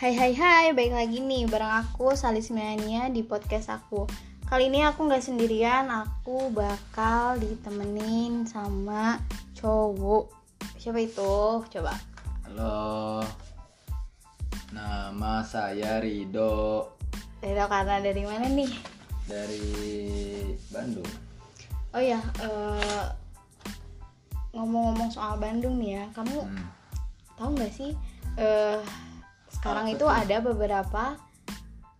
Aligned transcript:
Hai 0.00 0.16
hai 0.16 0.32
hai, 0.32 0.66
baik 0.72 0.96
lagi 0.96 1.20
nih 1.20 1.44
bareng 1.44 1.84
aku 1.84 2.16
Salis 2.16 2.48
Mania 2.48 3.12
di 3.12 3.20
podcast 3.20 3.68
aku 3.68 4.08
Kali 4.48 4.72
ini 4.72 4.80
aku 4.82 5.04
nggak 5.06 5.20
sendirian, 5.20 5.92
aku 5.92 6.48
bakal 6.50 7.36
ditemenin 7.36 8.48
sama 8.48 9.20
cowok 9.52 10.32
Siapa 10.80 11.04
itu? 11.04 11.60
Coba 11.68 11.92
Halo, 12.48 13.20
nama 14.72 15.44
saya 15.44 16.00
Rido 16.00 16.96
Dari 17.44 17.60
karena 17.60 18.00
dari 18.00 18.22
mana 18.24 18.48
nih? 18.48 18.72
dari 19.30 19.62
Bandung. 20.74 21.06
Oh 21.94 22.02
ya, 22.02 22.18
eh, 22.42 23.06
ngomong-ngomong 24.50 25.06
soal 25.06 25.38
Bandung 25.38 25.78
nih 25.78 26.02
ya 26.02 26.04
Kamu 26.10 26.38
Hmm. 26.42 26.66
tahu 27.38 27.54
nggak 27.54 27.70
sih 27.70 27.92
eh 28.34 28.82
sekarang 29.60 29.92
itu 29.92 30.08
ada 30.08 30.40
beberapa 30.40 31.20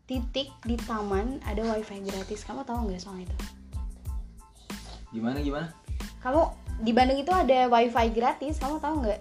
titik 0.09 0.48
di 0.64 0.80
taman 0.80 1.45
ada 1.45 1.60
wifi 1.60 2.01
gratis. 2.01 2.42
Kamu 2.48 2.64
tahu 2.64 2.88
nggak 2.88 3.05
soal 3.05 3.20
itu? 3.20 3.37
Gimana 5.12 5.45
gimana? 5.45 5.68
kamu 6.20 6.42
di 6.80 6.92
Bandung 6.96 7.20
itu 7.20 7.32
ada 7.32 7.68
wifi 7.68 8.09
gratis. 8.16 8.56
Kamu 8.60 8.80
tahu 8.80 9.04
nggak? 9.04 9.20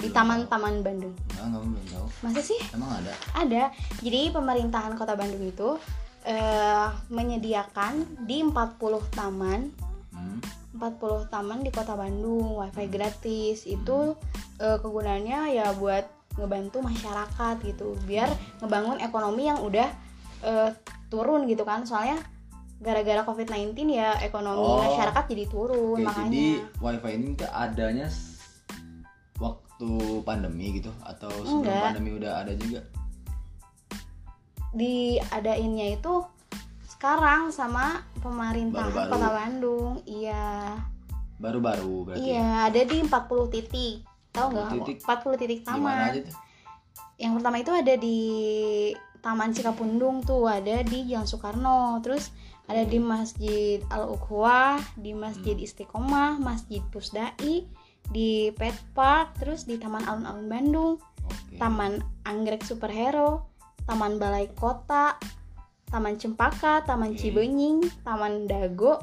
Di 0.00 0.08
taman-taman 0.08 0.80
Bandung. 0.80 1.12
Enggak, 1.36 1.44
kamu 1.44 1.66
belum 1.76 1.86
tahu. 1.92 2.06
masa 2.24 2.40
sih? 2.40 2.60
Emang 2.72 2.90
ada? 3.04 3.12
ada. 3.36 3.62
Jadi 4.00 4.32
pemerintahan 4.32 4.96
kota 4.96 5.12
Bandung 5.12 5.44
itu 5.44 5.76
eh, 6.24 6.88
menyediakan 7.12 8.24
di 8.24 8.40
40 8.40 8.80
taman. 9.12 9.68
Hmm. 10.16 10.40
40 10.72 11.28
taman 11.28 11.60
di 11.60 11.70
kota 11.74 11.94
Bandung 11.94 12.58
wifi 12.58 12.86
gratis. 12.88 13.68
Itu 13.68 14.16
eh, 14.56 14.78
kegunaannya 14.80 15.52
ya 15.52 15.76
buat 15.76 16.17
ngebantu 16.38 16.78
masyarakat 16.80 17.54
gitu 17.62 17.98
biar 18.02 18.30
ngebangun 18.58 18.98
ekonomi 18.98 19.44
yang 19.44 19.58
udah 19.58 19.88
eh, 20.40 20.70
turun 21.08 21.44
gitu 21.44 21.62
kan 21.62 21.82
soalnya 21.82 22.22
gara-gara 22.78 23.22
COVID-19 23.22 23.74
ya 23.88 24.14
ekonomi 24.20 24.62
Oh. 24.62 24.78
masyarakat 24.80 25.24
jadi 25.26 25.44
turun 25.46 25.98
Oke, 25.98 26.04
makanya 26.04 26.30
jadi 26.30 26.46
wifi 26.78 27.10
ini 27.12 27.26
tuh 27.34 27.50
adanya 27.50 28.06
waktu 29.36 29.90
pandemi 30.22 30.66
gitu 30.72 30.90
atau 31.00 31.26
sebelum 31.28 31.62
Enggak. 31.62 31.82
pandemi 31.90 32.10
udah 32.14 32.32
ada 32.38 32.54
juga? 32.54 32.80
diadainnya 34.68 35.96
itu 35.96 36.14
sekarang 36.88 37.48
sama 37.48 38.02
pemerintahan 38.18 38.90
Baru-baru. 38.90 39.12
kota 39.12 39.28
Bandung 39.32 39.92
iya 40.04 40.76
Baru-baru 41.38 41.94
berarti. 42.04 42.20
ya? 42.20 42.26
iya 42.28 42.46
ada 42.66 42.80
di 42.82 42.96
40 43.00 43.08
titik 43.48 43.94
tahu 44.32 44.48
nggak 44.52 44.66
40 44.66 44.70
kamu? 44.70 44.84
titik? 44.84 44.98
40 45.04 45.40
titik 45.40 45.60
taman 45.64 45.96
aja 45.96 46.20
tuh? 46.26 46.36
yang 47.18 47.32
pertama 47.34 47.56
itu 47.58 47.72
ada 47.74 47.94
di 47.98 48.18
Taman 49.18 49.50
Cikapundung 49.50 50.22
tuh 50.22 50.46
ada 50.46 50.86
di 50.86 51.10
Jalan 51.10 51.26
Soekarno 51.26 51.98
terus 52.00 52.30
ada 52.70 52.86
di 52.86 53.02
Masjid 53.02 53.82
Al 53.90 54.06
Ukhwah 54.06 54.78
di 54.94 55.10
Masjid 55.16 55.58
Istiqomah 55.58 56.38
Masjid 56.38 56.78
Pusdai 56.94 57.66
di 58.08 58.54
Pet 58.54 58.76
Park 58.94 59.42
terus 59.42 59.66
di 59.66 59.76
Taman 59.76 60.06
Alun-Alun 60.06 60.48
Bandung 60.48 60.92
Oke. 61.28 61.58
Taman 61.58 61.98
Anggrek 62.24 62.62
Superhero 62.62 63.50
Taman 63.84 64.16
Balai 64.22 64.48
Kota 64.54 65.18
Taman 65.90 66.16
Cempaka 66.16 66.86
Taman 66.86 67.18
Oke. 67.18 67.20
Cibenying 67.20 67.82
Taman 68.06 68.46
Dago 68.46 69.02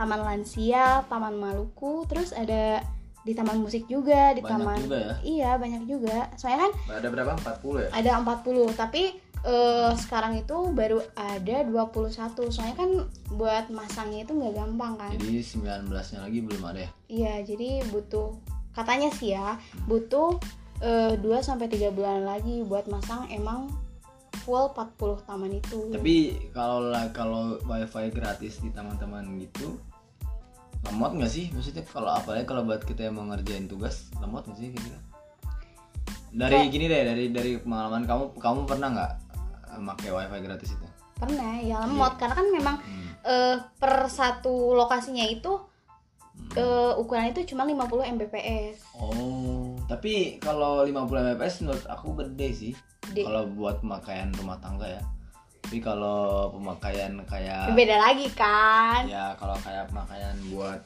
Taman 0.00 0.24
Lansia 0.24 1.04
Taman 1.12 1.36
Maluku 1.36 2.08
terus 2.08 2.32
ada 2.32 2.80
di 3.20 3.32
Taman 3.32 3.60
Musik 3.60 3.84
juga 3.84 4.32
di 4.32 4.40
Banyak 4.40 4.50
Taman 4.56 4.78
juga 4.80 4.98
ya? 4.98 5.14
iya 5.20 5.50
banyak 5.54 5.82
juga 5.84 6.28
soalnya 6.34 6.66
kan 6.66 6.72
Ada 6.96 7.08
berapa? 7.08 7.30
40 7.36 7.84
ya? 7.84 7.88
ada 7.92 8.10
40 8.24 8.72
tapi 8.74 9.02
eh, 9.40 9.90
sekarang 9.94 10.32
itu 10.36 10.56
baru 10.72 10.98
ada 11.12 11.56
21 11.64 12.48
soalnya 12.48 12.76
kan 12.76 12.90
buat 13.30 13.68
masangnya 13.68 14.24
itu 14.24 14.32
nggak 14.32 14.54
gampang 14.54 14.96
kan 14.96 15.12
Jadi 15.14 15.36
19-nya 15.40 16.18
lagi 16.20 16.38
belum 16.40 16.62
ada 16.64 16.80
ya? 16.80 16.90
iya 17.08 17.34
jadi 17.40 17.84
butuh 17.88 18.36
katanya 18.72 19.12
sih 19.12 19.32
ya 19.32 19.60
butuh 19.84 20.40
eh, 20.80 21.12
2 21.16 21.24
sampai 21.40 21.68
3 21.68 21.92
bulan 21.92 22.24
lagi 22.24 22.64
buat 22.64 22.88
masang 22.88 23.28
emang 23.28 23.68
full 24.40 24.72
40 24.72 25.28
taman 25.28 25.52
itu 25.52 25.92
Tapi 25.92 26.16
kalau 26.50 26.88
la- 26.88 27.12
kalau 27.12 27.60
wifi 27.60 28.08
gratis 28.08 28.56
di 28.64 28.72
taman-taman 28.72 29.36
gitu 29.36 29.76
lemot 30.90 31.12
nggak 31.14 31.30
sih? 31.30 31.48
Maksudnya 31.50 31.82
kalau 31.84 32.10
apalagi 32.10 32.44
kalau 32.44 32.62
buat 32.62 32.82
kita 32.82 33.06
yang 33.06 33.14
mau 33.14 33.26
ngerjain 33.26 33.64
tugas 33.64 34.10
lemot 34.16 34.42
nggak 34.42 34.56
sih 34.56 34.68
kira-kira? 34.70 35.00
Dari 36.30 36.54
Kayak- 36.56 36.70
gini 36.70 36.84
deh, 36.86 37.02
dari 37.04 37.24
dari 37.28 37.52
pengalaman 37.56 38.02
kamu, 38.04 38.24
kamu 38.36 38.60
pernah 38.64 38.88
nggak 38.90 39.12
eh, 39.68 39.82
pakai 39.84 40.10
wifi 40.10 40.38
gratis 40.40 40.70
itu? 40.72 40.86
pernah 41.12 41.52
ya 41.54 41.84
lemot 41.84 42.16
karena 42.16 42.32
kan 42.32 42.48
memang 42.48 42.76
Hmm. 42.80 43.08
eh, 43.22 43.56
per 43.76 44.08
satu 44.08 44.72
lokasinya 44.72 45.20
itu 45.22 45.52
Hmm. 45.52 46.56
eh, 46.56 46.92
ukuran 46.96 47.28
itu 47.28 47.44
cuma 47.46 47.62
50 47.62 48.08
mbps 48.08 48.80
Oh, 48.96 49.76
tapi 49.84 50.38
kalau 50.38 50.80
50 50.82 50.96
mbps 51.28 51.60
menurut 51.60 51.84
aku 51.86 52.16
gede 52.16 52.48
sih. 52.50 52.72
Kalau 53.12 53.44
buat 53.48 53.80
pemakaian 53.80 54.32
rumah 54.32 54.56
tangga 54.58 54.88
ya. 54.88 55.02
Tapi 55.70 55.86
kalau 55.86 56.50
pemakaian 56.50 57.14
kayak 57.30 57.78
beda 57.78 57.94
lagi 58.02 58.26
kan? 58.34 59.06
Ya 59.06 59.38
kalau 59.38 59.54
kayak 59.62 59.86
pemakaian 59.86 60.34
buat 60.50 60.82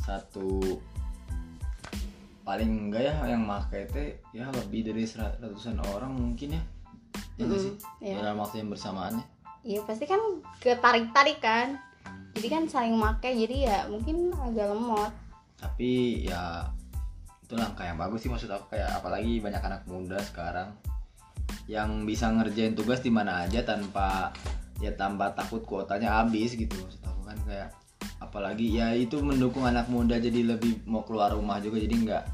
satu 0.00 0.80
paling 2.40 2.88
enggak 2.88 3.12
ya 3.12 3.36
yang 3.36 3.44
pakai 3.44 3.84
teh 3.92 4.16
ya 4.32 4.48
lebih 4.56 4.88
dari 4.88 5.04
ratusan 5.04 5.76
orang 5.92 6.16
mungkin 6.16 6.56
ya. 6.56 6.62
Ya 7.36 7.44
nggak 7.44 7.60
sih? 7.60 7.72
Iya. 8.00 8.24
dalam 8.24 8.40
waktu 8.40 8.64
yang 8.64 8.72
bersamaan 8.72 9.20
ya. 9.20 9.26
Iya 9.60 9.80
pasti 9.84 10.08
kan 10.08 10.40
ketarik-tarik 10.64 11.36
kan? 11.44 11.76
Jadi 12.40 12.48
kan 12.48 12.64
saling 12.72 12.96
make 12.96 13.20
jadi 13.20 13.56
ya 13.68 13.78
mungkin 13.92 14.32
agak 14.32 14.72
lemot. 14.72 15.12
Tapi 15.60 16.24
ya 16.24 16.72
itu 17.44 17.52
langkah 17.52 17.84
yang 17.84 18.00
bagus 18.00 18.24
sih 18.24 18.32
maksud 18.32 18.48
aku 18.48 18.80
kayak 18.80 18.96
apalagi 18.96 19.44
banyak 19.44 19.60
anak 19.60 19.84
muda 19.84 20.16
sekarang 20.24 20.72
yang 21.66 22.06
bisa 22.06 22.30
ngerjain 22.30 22.78
tugas 22.78 23.02
di 23.02 23.10
mana 23.10 23.46
aja 23.46 23.62
tanpa 23.66 24.30
ya 24.78 24.94
tanpa 24.94 25.34
takut 25.34 25.62
kuotanya 25.66 26.22
habis 26.22 26.54
gitu. 26.54 26.74
Maksud 26.76 27.02
aku 27.02 27.20
kan 27.26 27.38
kayak 27.46 27.68
apalagi 28.22 28.76
ya 28.76 28.96
itu 28.96 29.20
mendukung 29.20 29.66
anak 29.66 29.90
muda 29.92 30.16
jadi 30.16 30.56
lebih 30.56 30.86
mau 30.86 31.02
keluar 31.02 31.34
rumah 31.34 31.58
juga. 31.58 31.82
Jadi 31.82 31.94
nggak 32.06 32.24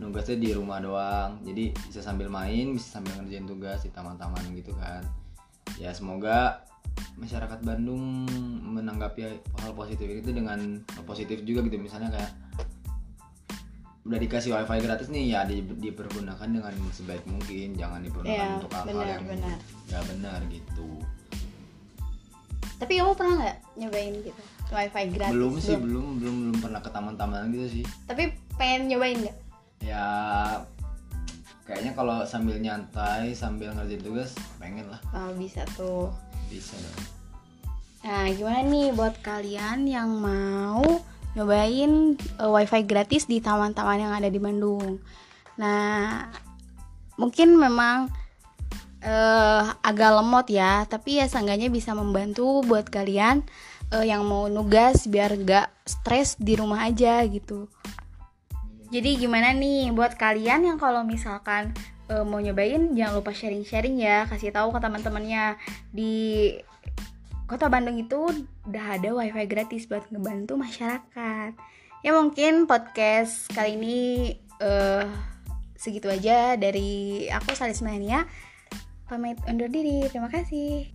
nugasnya 0.00 0.36
di 0.40 0.50
rumah 0.54 0.78
doang. 0.80 1.42
Jadi 1.44 1.74
bisa 1.90 2.00
sambil 2.00 2.32
main 2.32 2.72
bisa 2.72 2.98
sambil 2.98 3.18
ngerjain 3.20 3.46
tugas 3.46 3.84
di 3.84 3.90
taman-taman 3.92 4.42
gitu 4.56 4.72
kan. 4.78 5.04
Ya 5.76 5.92
semoga 5.92 6.64
masyarakat 7.18 7.62
Bandung 7.62 8.26
menanggapi 8.62 9.20
hal 9.62 9.72
positif 9.74 10.06
itu 10.06 10.30
dengan 10.30 10.82
positif 11.04 11.42
juga 11.42 11.66
gitu. 11.66 11.76
Misalnya 11.78 12.14
kayak 12.14 12.32
udah 14.00 14.16
dikasih 14.16 14.50
wifi 14.50 14.78
gratis 14.78 15.08
nih 15.08 15.24
ya 15.28 15.42
di- 15.42 15.60
dipergunakan 15.62 16.46
dengan 16.46 16.72
sebaik 16.88 17.24
mungkin 17.24 17.74
jangan 17.74 18.00
dipergunakan 18.00 18.36
Iya, 18.46 18.56
untuk 18.56 18.70
hal-hal 18.72 19.06
yang 19.10 19.24
benar. 19.26 19.58
nggak 19.86 20.04
benar 20.08 20.38
gitu 20.48 20.88
Tapi 22.78 22.92
kamu 22.94 23.12
pernah 23.12 23.34
nggak 23.38 23.56
nyobain 23.76 24.14
gitu 24.16 24.42
wifi 24.68 25.04
gratis? 25.10 25.32
belum 25.32 25.52
sih 25.58 25.76
belum 25.76 26.06
belum 26.18 26.34
belum 26.40 26.56
pernah 26.58 26.78
ke 26.78 26.88
taman-taman 26.88 27.50
gitu 27.50 27.66
sih 27.70 27.84
Tapi 28.04 28.22
pengen 28.54 28.88
nyobain 28.88 29.18
nggak? 29.18 29.36
ya 29.80 30.04
kayaknya 31.62 31.92
kalau 31.92 32.24
sambil 32.24 32.56
nyantai 32.56 33.30
sambil 33.30 33.70
ngerjain 33.70 34.00
tugas 34.00 34.32
pengen 34.56 34.86
lah 34.86 34.98
Oh, 35.10 35.30
bisa 35.34 35.62
tuh 35.70 36.08
bisa 36.46 36.74
dong 36.76 36.98
Nah 38.00 38.30
gimana 38.30 38.62
nih 38.62 38.88
buat 38.90 39.20
kalian 39.20 39.84
yang 39.84 40.08
mau 40.08 40.80
nyobain 41.36 42.16
eh, 42.16 42.50
wifi 42.50 42.82
gratis 42.86 43.28
di 43.28 43.42
taman-taman 43.42 44.08
yang 44.08 44.12
ada 44.14 44.28
di 44.30 44.40
Bandung. 44.40 45.00
Nah 45.60 46.24
mungkin 47.18 47.58
memang 47.58 48.08
eh, 49.02 49.62
agak 49.82 50.10
lemot 50.22 50.46
ya 50.48 50.86
tapi 50.86 51.18
ya 51.18 51.26
seenggaknya 51.26 51.68
bisa 51.68 51.92
membantu 51.92 52.62
buat 52.64 52.86
kalian 52.88 53.42
eh, 53.92 54.04
yang 54.06 54.24
mau 54.24 54.46
nugas 54.46 55.10
biar 55.10 55.34
gak 55.42 55.68
stres 55.84 56.38
di 56.38 56.54
rumah 56.54 56.86
aja 56.86 57.22
gitu. 57.26 57.68
Jadi 58.88 59.20
gimana 59.20 59.52
nih 59.52 59.92
buat 59.92 60.16
kalian 60.16 60.64
yang 60.64 60.78
kalau 60.80 61.04
misalkan 61.04 61.76
eh, 62.08 62.24
mau 62.24 62.40
nyobain 62.40 62.96
jangan 62.96 63.20
lupa 63.20 63.36
sharing-sharing 63.36 64.00
ya 64.00 64.24
kasih 64.26 64.50
tahu 64.50 64.72
ke 64.72 64.80
teman-temannya 64.80 65.60
di 65.92 66.56
kota 67.48 67.72
Bandung 67.72 67.96
itu 67.96 68.28
udah 68.68 69.00
ada 69.00 69.08
wifi 69.16 69.48
gratis 69.48 69.88
buat 69.88 70.04
ngebantu 70.12 70.60
masyarakat. 70.60 71.56
Ya 72.04 72.10
mungkin 72.12 72.68
podcast 72.68 73.48
kali 73.56 73.80
ini 73.80 73.98
eh, 74.60 75.08
segitu 75.74 76.12
aja 76.12 76.60
dari 76.60 77.24
aku 77.32 77.56
Salis 77.56 77.80
Mania 77.80 78.28
pamit 79.08 79.40
undur 79.48 79.72
diri. 79.72 80.04
Terima 80.12 80.28
kasih 80.28 80.92